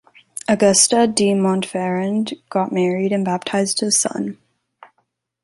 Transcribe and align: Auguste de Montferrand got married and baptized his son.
Auguste 0.49 1.13
de 1.13 1.35
Montferrand 1.35 2.33
got 2.49 2.71
married 2.71 3.11
and 3.11 3.23
baptized 3.23 3.81
his 3.81 3.95
son. 3.99 4.39